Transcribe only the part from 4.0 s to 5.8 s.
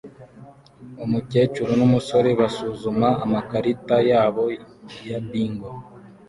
yabo ya bingo